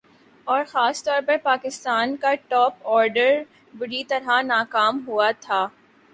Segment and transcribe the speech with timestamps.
[0.47, 3.41] اور خاص طور پر پاکستان کا ٹاپ آرڈر
[3.73, 5.67] بری طرح ناکام ہوا تھا